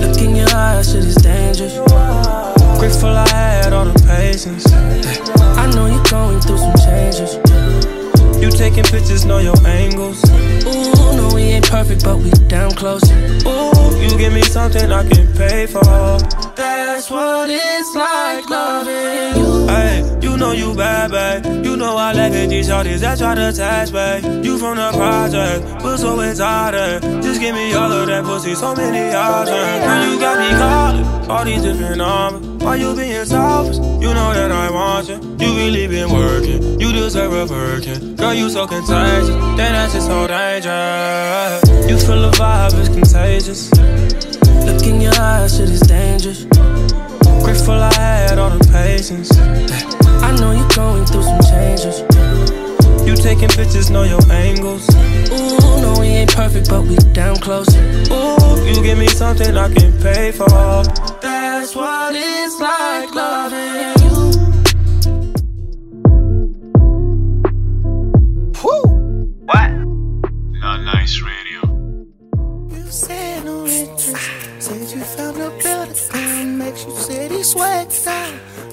Look 0.00 0.18
in 0.18 0.36
your 0.36 0.48
eyes, 0.54 0.92
shit 0.92 1.04
is 1.04 1.16
dangerous. 1.16 1.74
Grateful 2.78 3.08
I 3.08 3.28
had 3.28 3.72
all 3.72 3.86
the 3.86 3.98
patience. 4.06 4.72
I 4.72 5.66
know 5.72 5.86
you're 5.86 6.02
going 6.04 6.40
through 6.40 6.58
some 6.58 6.74
changes. 6.76 7.57
You 8.40 8.50
taking 8.50 8.84
pictures, 8.84 9.24
know 9.24 9.38
your 9.38 9.58
angles. 9.66 10.22
Ooh, 10.64 11.16
no, 11.16 11.30
we 11.34 11.42
ain't 11.42 11.68
perfect, 11.68 12.04
but 12.04 12.18
we 12.18 12.30
damn 12.46 12.70
close. 12.70 13.02
Ooh, 13.10 14.00
you 14.00 14.16
give 14.16 14.32
me 14.32 14.42
something 14.42 14.92
I 14.92 15.08
can 15.08 15.26
pay 15.34 15.66
for. 15.66 16.18
That's 16.54 17.10
what 17.10 17.50
it's 17.50 17.94
like 17.94 18.48
loving 18.48 19.42
you. 19.42 19.66
Hey, 19.66 20.18
you 20.22 20.36
know 20.36 20.52
you 20.52 20.74
bad, 20.74 21.10
babe. 21.10 21.64
You 21.64 21.76
know 21.76 21.96
I 21.96 22.12
laugh 22.12 22.32
at 22.32 22.48
these 22.48 22.68
shorties 22.68 23.00
that 23.00 23.18
try 23.18 23.34
to 23.34 23.48
attach, 23.48 23.92
babe. 23.92 24.44
You 24.44 24.58
from 24.58 24.76
the 24.76 24.90
project, 24.92 25.82
but 25.82 25.96
so 25.96 26.16
retarded. 26.16 27.22
Just 27.22 27.40
give 27.40 27.54
me 27.54 27.72
all 27.74 27.90
of 27.90 28.06
that 28.06 28.24
pussy, 28.24 28.54
so 28.54 28.74
many 28.74 29.14
options. 29.14 29.84
Girl, 29.84 30.12
you 30.12 30.20
got 30.20 30.38
me 30.38 30.58
calling 30.58 31.07
all 31.30 31.44
these 31.44 31.62
different 31.62 31.98
numbers. 31.98 32.64
Why 32.64 32.76
you 32.76 32.94
being 32.96 33.24
selfish? 33.24 33.76
You 33.76 34.14
know 34.14 34.32
that 34.32 34.50
I 34.50 34.70
want 34.70 35.08
you. 35.08 35.16
You 35.38 35.56
really 35.56 35.86
been 35.86 36.10
working. 36.10 36.80
You 36.80 36.92
deserve 36.92 37.32
a 37.32 37.46
Birkin. 37.46 38.16
Girl, 38.16 38.34
you 38.34 38.48
so 38.48 38.66
contagious. 38.66 39.28
Then 39.28 39.72
that's 39.72 39.92
just 39.92 40.06
so 40.06 40.26
dangerous. 40.26 41.90
You 41.90 41.98
feel 41.98 42.22
the 42.22 42.30
vibe 42.36 42.78
is 42.80 42.88
contagious. 42.88 43.70
Look 44.66 44.82
in 44.86 45.00
your 45.00 45.14
eyes, 45.18 45.56
shit 45.56 45.70
is 45.70 45.80
dangerous. 45.80 46.44
Grateful 47.44 47.74
I 47.74 47.92
had 47.94 48.38
all 48.38 48.50
the 48.50 48.66
patience. 48.72 49.30
I 50.22 50.34
know 50.36 50.52
you're 50.52 50.68
going 50.68 51.04
through 51.06 51.22
some 51.22 51.40
changes. 51.50 52.27
You 53.08 53.16
taking 53.16 53.48
pictures, 53.48 53.88
know 53.88 54.02
your 54.02 54.20
angles. 54.30 54.86
Ooh, 55.32 55.80
no, 55.80 55.96
we 55.98 56.08
ain't 56.08 56.30
perfect, 56.30 56.68
but 56.68 56.82
we 56.82 56.94
damn 57.14 57.36
close. 57.36 57.74
Ooh, 57.74 58.66
you 58.66 58.82
give 58.82 58.98
me 58.98 59.06
something 59.06 59.56
I 59.56 59.72
can 59.72 59.98
pay 60.02 60.30
for. 60.30 60.46
That's 61.22 61.74
what 61.74 62.14
it's 62.14 62.60
like 62.60 63.14
loving 63.14 63.94
you. 64.04 64.18
Woo. 68.62 68.82
What? 69.46 69.70
Not 70.60 70.82
nice 70.82 71.22
radio. 71.22 71.60
You 72.76 72.90
said 72.90 73.42
no 73.46 73.64
interest. 73.64 74.30
Said 74.58 74.90
you 74.94 75.02
found 75.02 75.38
a 75.38 75.48
building. 75.62 76.58
Makes 76.58 76.84
you 76.84 76.94
city 76.94 77.42
sweat 77.42 77.90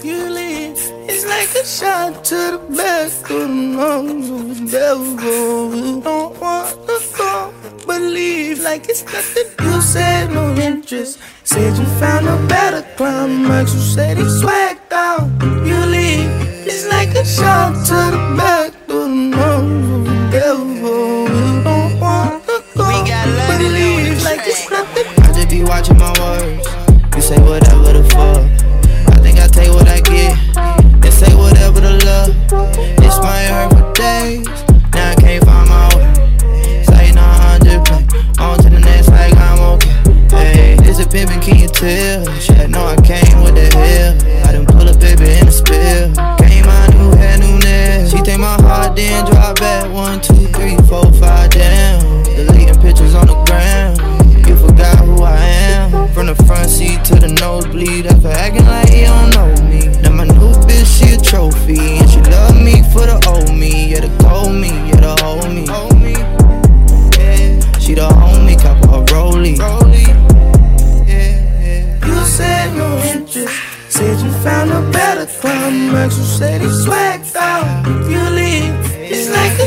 you 0.05 0.29
leave. 0.29 0.77
It's 1.09 1.25
like 1.25 1.49
a 1.55 1.65
shot 1.65 2.23
to 2.25 2.39
the 2.53 2.61
back 2.77 3.11
of 3.31 3.49
the 3.49 3.77
lungs 3.77 4.29
of 4.29 4.43
the 4.49 4.71
devil. 4.71 5.75
You 5.75 6.01
don't 6.01 6.39
want 6.39 6.69
to 6.87 6.97
go, 7.17 7.53
but 7.87 8.01
leave 8.01 8.59
like 8.59 8.87
it's 8.87 9.03
nothing. 9.03 9.49
You 9.65 9.81
said 9.81 10.31
no 10.31 10.53
interest. 10.55 11.19
Said 11.43 11.77
you 11.77 11.85
found 11.99 12.27
a 12.27 12.37
better 12.47 12.83
climax. 12.97 13.73
You 13.73 13.81
said 13.81 14.17
he 14.17 14.23
swagged 14.23 14.91
out. 14.91 15.27
You 15.67 15.79
leave. 15.95 16.29
It's 16.67 16.85
like 16.87 17.09
a 17.15 17.25
shot 17.25 17.73
to 17.87 17.99
the 18.15 18.35
back. 18.37 18.44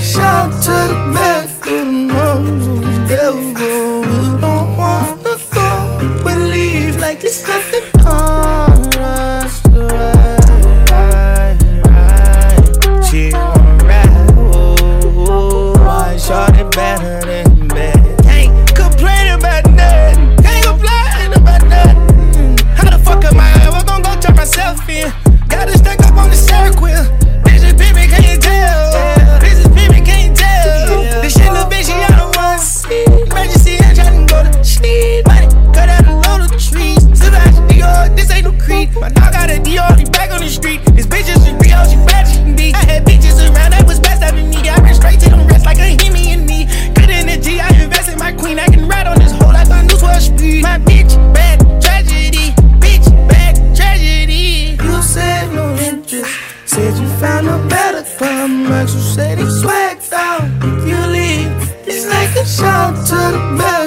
shouted, 0.09 1.13
man. 1.13 1.38
shout 62.59 63.07
to 63.07 63.15
the 63.15 63.57
bell. 63.57 63.78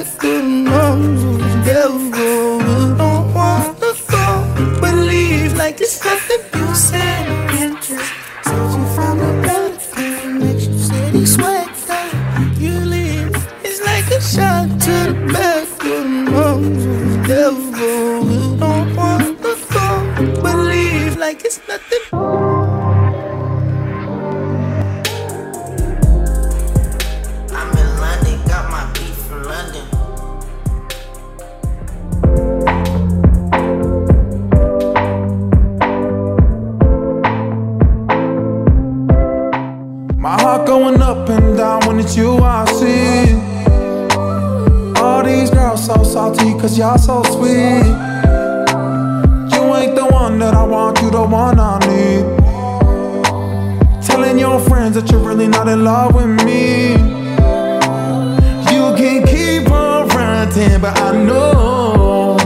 but 60.81 60.97
I 60.99 61.11
know 61.23 62.37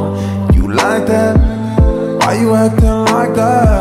you 0.53 0.67
like 0.67 1.07
that. 1.07 1.37
Why 2.19 2.33
you 2.41 2.53
acting 2.53 3.05
like 3.05 3.33
that? 3.35 3.74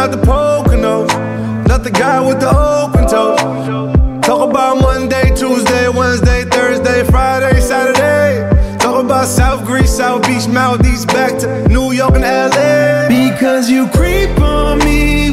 Not 0.00 0.12
the 0.12 0.16
Poconos, 0.16 1.08
not 1.68 1.84
the 1.84 1.90
guy 1.90 2.26
with 2.26 2.40
the 2.40 2.48
open 2.48 3.06
toes. 3.06 3.38
Talk 4.24 4.48
about 4.48 4.80
Monday, 4.80 5.28
Tuesday, 5.36 5.90
Wednesday, 5.90 6.44
Thursday, 6.44 7.04
Friday, 7.04 7.60
Saturday. 7.60 8.78
Talk 8.78 9.04
about 9.04 9.26
South 9.26 9.66
Greece, 9.66 9.94
South 9.94 10.22
Beach, 10.26 10.48
Maldives, 10.48 11.04
back 11.04 11.38
to 11.40 11.68
New 11.68 11.92
York 11.92 12.14
and 12.14 12.24
LA. 12.24 13.08
Because 13.08 13.68
you 13.68 13.88
creep 13.88 14.40
on 14.40 14.78
me 14.78 15.32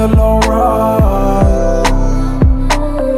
I 0.00 0.08
feel 0.08 0.18
alright. 0.18 1.86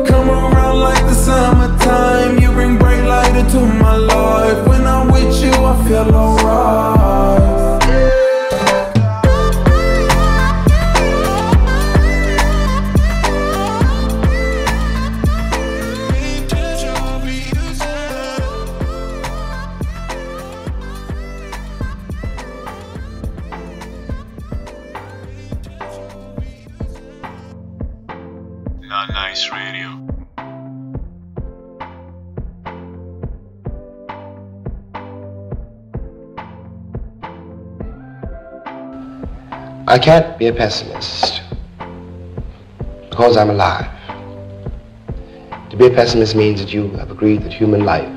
Come 0.05 0.31
around 0.31 0.81
like 0.81 1.05
the 1.05 1.14
summertime. 1.14 2.40
You 2.40 2.51
bring 2.51 2.77
bright 2.77 3.05
light 3.05 3.37
into 3.37 3.61
my 3.61 3.95
life. 3.95 4.66
When 4.66 4.85
I'm 4.85 5.07
with 5.12 5.45
you, 5.45 5.53
I 5.53 5.77
feel 5.87 6.12
alright. 6.12 6.32
I 39.92 39.98
can't 39.98 40.38
be 40.38 40.46
a 40.46 40.55
pessimist 40.55 41.42
because 43.11 43.37
I'm 43.37 43.50
alive. 43.50 43.90
To 45.68 45.76
be 45.76 45.85
a 45.85 45.90
pessimist 45.90 46.35
means 46.35 46.62
that 46.62 46.72
you 46.72 46.88
have 46.92 47.11
agreed 47.11 47.42
that 47.42 47.52
human 47.52 47.85
life 47.85 48.09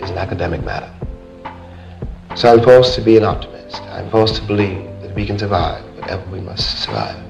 is 0.00 0.08
an 0.08 0.16
academic 0.16 0.64
matter. 0.64 0.90
So 2.34 2.50
I'm 2.50 2.62
forced 2.62 2.94
to 2.94 3.02
be 3.02 3.18
an 3.18 3.24
optimist. 3.24 3.76
I'm 3.92 4.10
forced 4.10 4.36
to 4.36 4.42
believe 4.46 4.86
that 5.02 5.14
we 5.14 5.26
can 5.26 5.38
survive 5.38 5.84
whatever 5.98 6.24
we 6.30 6.40
must 6.40 6.80
survive. 6.80 7.22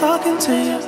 Talking 0.00 0.38
to 0.38 0.52
you. 0.52 0.78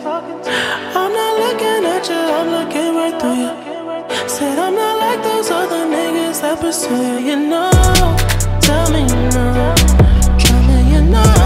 I'm 0.96 1.12
not 1.12 1.38
looking 1.38 1.84
at 1.84 2.08
you, 2.08 2.14
I'm 2.16 2.48
looking 2.48 2.94
right 2.96 3.20
through 3.20 3.42
you. 3.44 4.26
Said 4.26 4.58
I'm 4.58 4.74
not 4.74 4.96
like 5.00 5.22
those 5.22 5.50
other 5.50 5.84
niggas 5.84 6.40
that 6.40 6.58
pursue 6.58 6.96
you. 6.96 7.28
You 7.28 7.36
know, 7.36 7.70
tell 8.62 8.90
me 8.90 9.02
you 9.02 9.28
know. 9.36 9.74
Tell 10.38 10.62
me 10.62 10.94
you 10.94 11.02
know. 11.02 11.41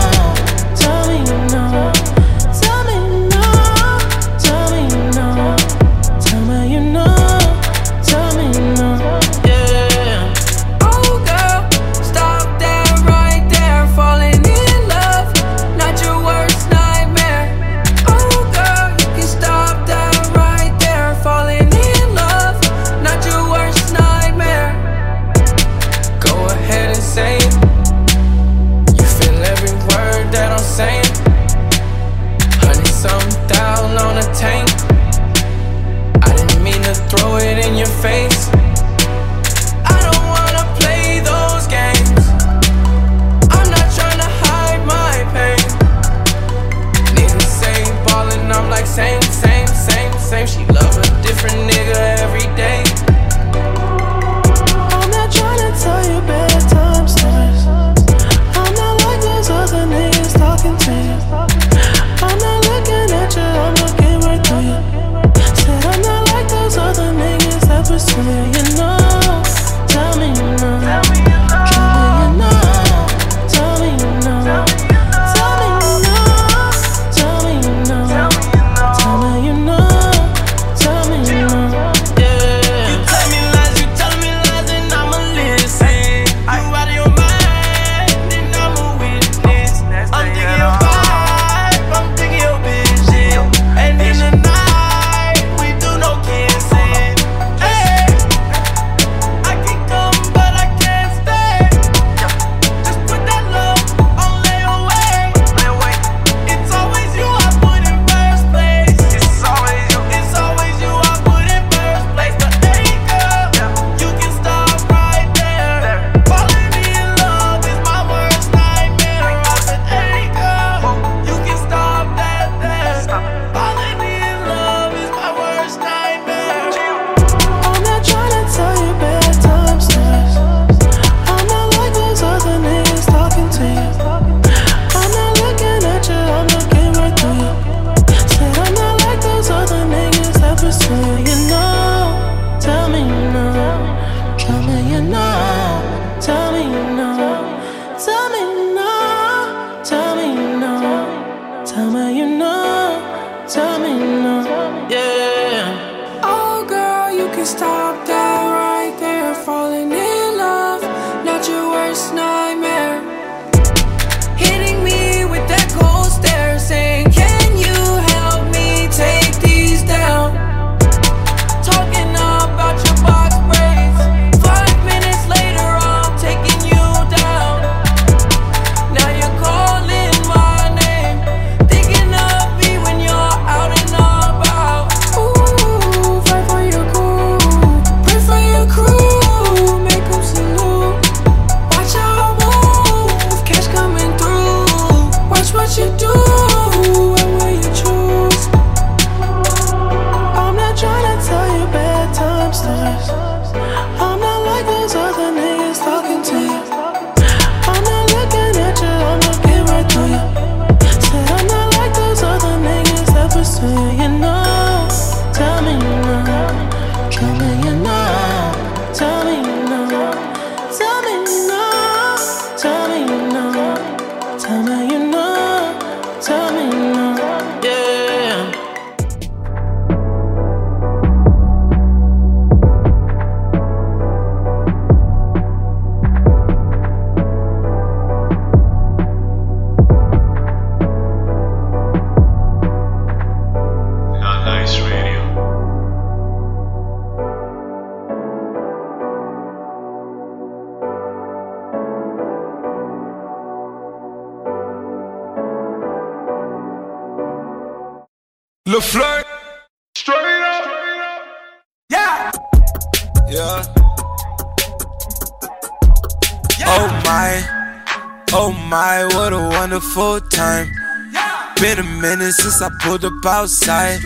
Since 272.32 272.60
I 272.62 272.70
pulled 272.80 273.04
up 273.04 273.24
outside. 273.24 274.00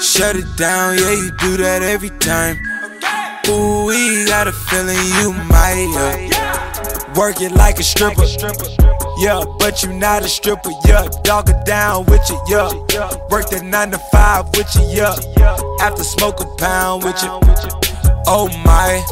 Shut 0.00 0.36
it 0.36 0.46
down, 0.56 0.98
yeah, 0.98 1.12
you 1.12 1.30
do 1.38 1.56
that 1.58 1.82
every 1.82 2.10
time. 2.18 2.56
Ooh, 3.48 3.86
we 3.86 4.24
got 4.26 4.48
a 4.48 4.52
feeling 4.52 4.98
you 5.20 5.32
might, 5.48 5.88
yeah. 5.94 7.14
Work 7.14 7.40
it 7.40 7.52
like 7.52 7.78
a 7.78 7.82
stripper. 7.82 8.26
Yeah, 9.18 9.42
but 9.58 9.82
you 9.82 9.92
not 9.92 10.22
a 10.22 10.28
stripper, 10.28 10.70
yeah. 10.86 11.08
Dog 11.22 11.48
it 11.48 11.64
down 11.64 12.04
with 12.06 12.28
you, 12.28 12.38
yeah. 12.48 12.70
Work 13.30 13.50
that 13.50 13.62
nine 13.64 13.90
to 13.92 13.98
five 14.12 14.46
with 14.56 14.74
you, 14.74 14.84
yeah. 14.88 15.16
After 15.80 16.04
smoke 16.04 16.40
a 16.40 16.46
pound 16.56 17.04
with 17.04 17.22
you. 17.22 17.30
Oh 18.26 18.48
my, 18.64 19.02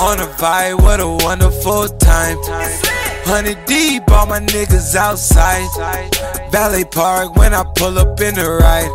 on 0.00 0.18
a 0.20 0.26
vibe, 0.34 0.82
what 0.82 1.00
a 1.00 1.08
wonderful 1.24 1.88
time. 1.88 2.93
Hundred 3.26 3.64
deep, 3.66 4.10
all 4.10 4.26
my 4.26 4.40
niggas 4.40 4.94
outside. 4.94 5.68
Valet 6.50 6.84
Park 6.84 7.36
when 7.36 7.54
I 7.54 7.64
pull 7.74 7.98
up 7.98 8.20
in 8.20 8.34
the 8.34 8.58
ride. 8.60 8.90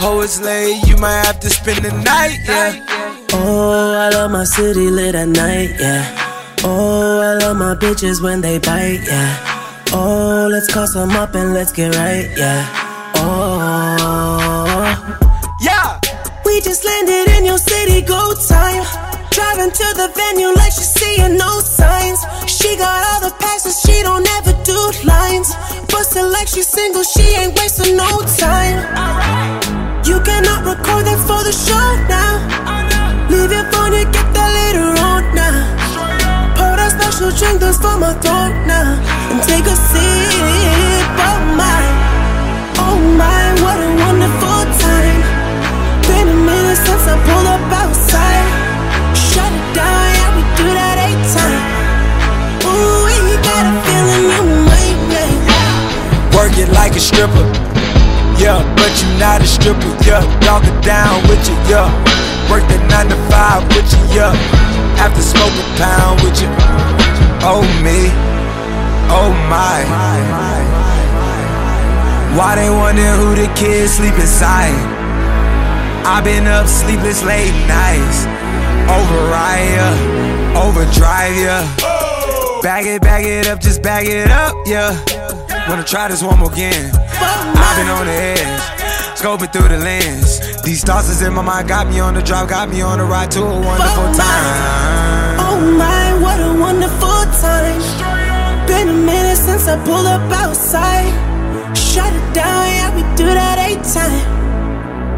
Oh, 0.00 0.20
it's 0.22 0.40
late, 0.40 0.80
you 0.86 0.96
might 0.96 1.24
have 1.26 1.38
to 1.40 1.50
spend 1.50 1.84
the 1.84 1.92
night, 2.02 2.38
yeah. 2.46 3.26
Oh, 3.32 3.94
I 3.98 4.08
love 4.10 4.30
my 4.30 4.44
city 4.44 4.90
lit 4.90 5.14
at 5.14 5.28
night, 5.28 5.70
yeah. 5.78 6.04
Oh, 6.64 7.20
I 7.20 7.34
love 7.34 7.56
my 7.56 7.74
bitches 7.74 8.22
when 8.22 8.40
they 8.40 8.58
bite, 8.58 9.02
yeah. 9.06 9.36
Oh, 9.92 10.48
let's 10.50 10.72
call 10.72 10.86
some 10.86 11.10
up 11.10 11.34
and 11.34 11.52
let's 11.52 11.72
get 11.72 11.94
right, 11.96 12.30
yeah. 12.36 12.66
Oh, 13.16 14.86
yeah. 15.60 16.00
We 16.44 16.60
just 16.60 16.84
landed 16.84 17.28
in 17.36 17.44
your 17.44 17.58
city, 17.58 18.00
go 18.02 18.34
time. 18.48 19.11
Driving 19.42 19.72
to 19.72 19.88
the 19.98 20.08
venue 20.14 20.54
like 20.54 20.70
she's 20.70 20.94
seeing 20.94 21.36
no 21.36 21.58
signs. 21.58 22.20
She 22.46 22.76
got 22.76 23.02
all 23.10 23.20
the 23.26 23.34
passes, 23.42 23.74
she 23.82 24.02
don't 24.02 24.26
ever 24.38 24.54
do 24.62 24.78
lines. 25.02 25.50
Bustin' 25.90 26.30
like 26.30 26.46
she's 26.46 26.68
single, 26.68 27.02
she 27.02 27.26
ain't 27.40 27.58
wasting 27.58 27.96
no 27.96 28.22
time. 28.38 28.78
You 30.06 30.20
cannot 30.22 30.62
record 30.64 31.04
that 31.10 31.18
for 31.26 31.42
the 31.42 31.50
show 31.50 31.88
now. 32.06 32.38
Leave 33.32 33.50
your 33.50 33.66
phone 33.72 33.92
you 33.98 34.06
get 34.14 34.28
that 34.30 34.50
later 34.58 34.88
on 35.10 35.22
now. 35.34 35.58
Pour 36.54 36.74
that 36.78 36.94
special 36.94 37.30
drink 37.34 37.58
that's 37.58 37.78
for 37.78 37.98
my 37.98 38.14
throat 38.22 38.41
like 56.72 56.96
a 56.96 57.00
stripper. 57.00 57.46
Yeah, 58.40 58.58
but 58.76 58.90
you 59.00 59.08
not 59.18 59.40
a 59.40 59.46
stripper, 59.46 59.92
yeah. 60.04 60.24
Dog 60.40 60.64
it 60.64 60.78
down 60.84 61.22
with 61.28 61.42
you, 61.48 61.56
yeah. 61.68 61.88
Work 62.50 62.66
that 62.68 62.82
nine 62.90 63.08
to 63.08 63.18
five 63.30 63.62
with 63.70 63.86
you, 63.92 64.02
yeah. 64.18 64.34
After 64.98 65.22
smoke 65.22 65.54
a 65.54 65.64
pound 65.78 66.20
with 66.24 66.40
you. 66.40 66.50
Oh 67.44 67.62
me, 67.84 68.10
oh 69.10 69.30
my. 69.46 69.82
Why 72.36 72.54
they 72.56 72.70
wonder 72.70 73.12
who 73.20 73.34
the 73.34 73.52
kids 73.54 73.94
sleep 73.94 74.14
inside? 74.14 74.72
i 76.04 76.20
been 76.20 76.46
up 76.46 76.66
sleepless 76.66 77.22
late 77.22 77.54
nights. 77.68 78.26
Override 78.90 79.70
ya, 79.78 79.88
overdrive 80.58 81.36
ya. 81.36 81.62
Bag 82.62 82.86
it, 82.86 83.02
bag 83.02 83.24
it 83.26 83.46
up, 83.46 83.60
just 83.60 83.82
bag 83.82 84.06
it 84.06 84.30
up, 84.30 84.54
yeah. 84.66 85.21
Wanna 85.68 85.84
try 85.84 86.08
this 86.08 86.22
one 86.22 86.38
more 86.38 86.52
again. 86.52 86.90
I've 86.94 87.76
been 87.76 87.88
on 87.88 88.06
the 88.06 88.12
edge, 88.12 88.60
scoping 89.16 89.52
through 89.52 89.68
the 89.68 89.78
lens. 89.78 90.62
These 90.62 90.84
thoughts 90.84 91.08
is 91.08 91.22
in 91.22 91.32
my 91.32 91.42
mind, 91.42 91.68
got 91.68 91.86
me 91.86 92.00
on 92.00 92.14
the 92.14 92.22
drive, 92.22 92.48
got 92.48 92.68
me 92.68 92.82
on 92.82 92.98
the 92.98 93.04
ride 93.04 93.30
to 93.32 93.40
a 93.40 93.60
wonderful 93.60 94.04
oh 94.04 94.14
time. 94.16 95.36
Oh 95.38 95.58
my, 95.78 96.18
what 96.20 96.40
a 96.40 96.52
wonderful 96.58 97.24
time. 97.40 98.66
Been 98.66 98.88
a 98.88 98.92
minute 98.92 99.36
since 99.36 99.68
I 99.68 99.76
pulled 99.84 100.06
up 100.06 100.20
outside. 100.32 101.10
Shut 101.76 102.12
it 102.12 102.34
down, 102.34 102.66
yeah, 102.66 102.94
we 102.94 103.02
do 103.16 103.26
that 103.26 103.58
eight 103.58 103.82
time. 103.84 104.22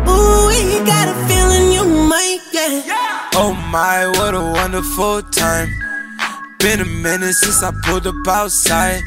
Ooh, 0.06 0.48
we 0.48 0.84
got 0.84 1.08
a 1.08 1.14
feeling 1.26 1.72
you 1.72 1.84
might 2.08 2.40
get. 2.52 2.84
Oh 3.34 3.54
my, 3.70 4.06
what 4.18 4.34
a 4.34 4.40
wonderful 4.40 5.22
time. 5.22 5.68
Been 6.58 6.80
a 6.80 6.84
minute 6.84 7.34
since 7.34 7.62
I 7.62 7.72
pulled 7.84 8.06
up 8.06 8.14
outside. 8.28 9.00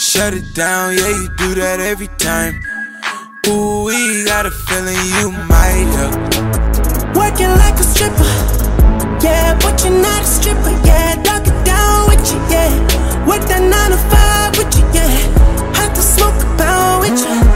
Shut 0.00 0.32
it 0.32 0.54
down, 0.54 0.96
yeah, 0.96 1.10
you 1.10 1.28
do 1.36 1.54
that 1.56 1.78
every 1.78 2.08
time. 2.16 2.58
Ooh, 3.46 3.84
we 3.84 4.24
got 4.24 4.46
a 4.46 4.50
feeling 4.50 4.96
you 5.20 5.30
might, 5.44 5.84
yeah. 5.92 7.12
Working 7.12 7.52
like 7.60 7.76
a 7.78 7.84
stripper. 7.84 8.24
Yeah, 9.22 9.58
but 9.60 9.84
you're 9.84 10.00
not 10.00 10.22
a 10.22 10.26
stripper, 10.26 10.72
yeah. 10.88 11.22
Dog 11.22 11.46
it 11.46 11.64
down 11.66 12.08
with 12.08 12.32
you, 12.32 12.40
yeah. 12.48 13.28
Work 13.28 13.44
that 13.52 13.60
nine 13.60 13.90
to 13.90 14.00
five 14.08 14.56
with 14.56 14.72
you, 14.74 14.88
yeah. 14.96 15.76
Have 15.76 15.92
to 15.92 16.00
smoke 16.00 16.42
a 16.44 16.56
pound 16.56 17.00
with 17.02 17.20
you. 17.20 17.49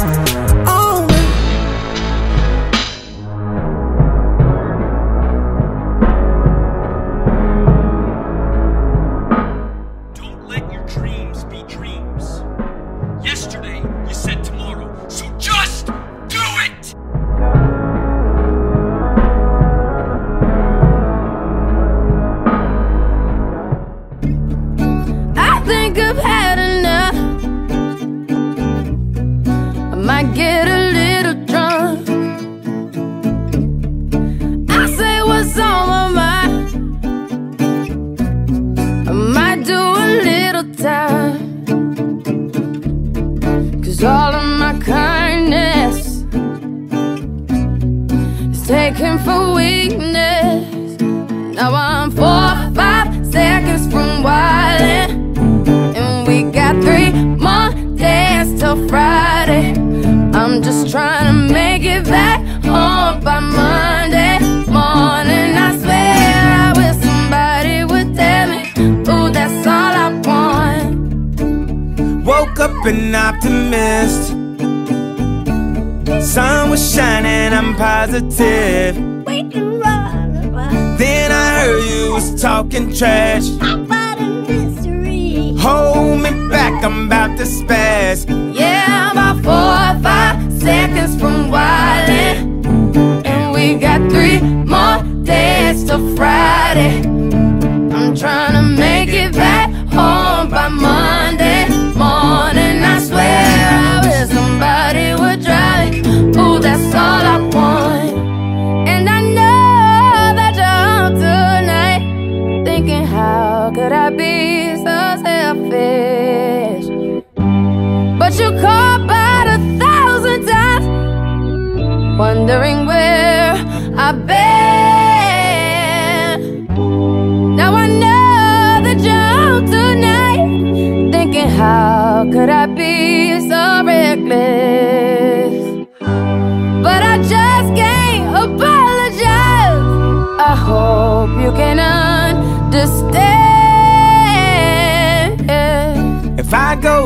Get 30.34 30.73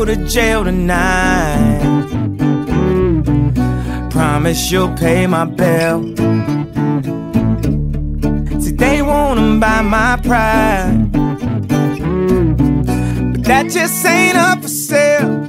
to 0.09 0.17
jail 0.25 0.65
tonight. 0.65 1.83
Promise 4.11 4.73
you'll 4.73 4.97
pay 4.97 5.27
my 5.27 5.45
bill. 5.45 6.03
See, 8.59 8.73
they 8.73 9.03
wanna 9.03 9.61
buy 9.61 9.83
my 9.83 10.17
pride. 10.23 11.13
But 13.33 13.45
that 13.45 13.69
just 13.71 14.03
ain't 14.07 14.39
up 14.39 14.63
for 14.63 14.69
sale. 14.69 15.45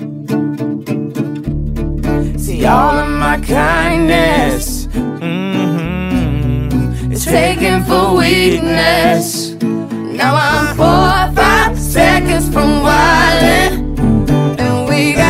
See, 2.37 2.65
all 2.65 2.95
of 2.97 3.09
my 3.11 3.39
kindness 3.39 4.87
mm-hmm, 4.87 5.93
is 7.13 7.23
taken 7.23 7.85
for 7.85 8.17
weakness. 8.17 9.53
Now 10.19 10.35
I'm 10.35 10.75
four 10.75 10.85
or 10.85 11.31
five 11.33 11.79
seconds 11.79 12.49
from 12.53 12.78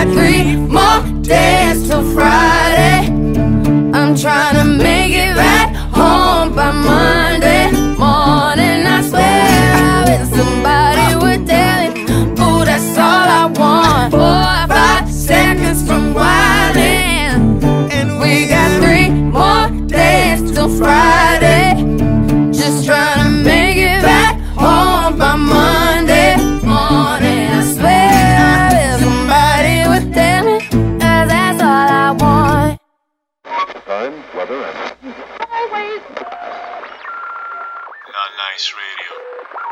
got 0.06 0.14
three 0.14 0.56
more 0.56 1.22
days 1.22 1.88
till 1.88 2.04
Friday. 2.14 3.08
I'm 3.94 4.16
trying. 4.16 4.49
Nice 38.52 38.74
Radio. 38.74 39.70